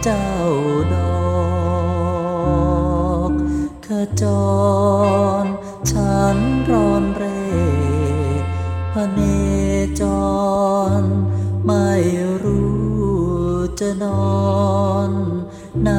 [0.04, 0.30] เจ้า
[0.94, 1.82] ดอ
[3.30, 3.32] ก
[3.86, 3.88] ข
[4.22, 4.24] จ
[5.44, 5.46] ร
[5.92, 6.38] ฉัน
[6.70, 7.42] รอนเร่
[8.92, 9.20] พเน
[10.00, 10.02] จ
[11.02, 11.04] ร
[11.66, 11.90] ไม่
[12.44, 12.82] รู้
[13.80, 15.12] จะนอน
[15.82, 15.90] ไหน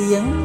[0.00, 0.39] tiếng.